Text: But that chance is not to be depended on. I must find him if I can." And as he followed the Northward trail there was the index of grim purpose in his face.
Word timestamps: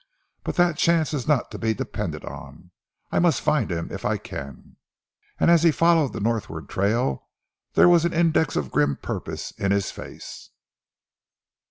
But 0.43 0.55
that 0.55 0.79
chance 0.79 1.13
is 1.13 1.27
not 1.27 1.51
to 1.51 1.59
be 1.59 1.75
depended 1.75 2.25
on. 2.25 2.71
I 3.11 3.19
must 3.19 3.39
find 3.39 3.71
him 3.71 3.91
if 3.91 4.03
I 4.03 4.17
can." 4.17 4.77
And 5.39 5.51
as 5.51 5.61
he 5.61 5.69
followed 5.69 6.11
the 6.13 6.19
Northward 6.19 6.69
trail 6.69 7.29
there 7.73 7.87
was 7.87 8.01
the 8.01 8.11
index 8.19 8.55
of 8.55 8.71
grim 8.71 8.95
purpose 8.95 9.51
in 9.51 9.69
his 9.69 9.91
face. 9.91 10.49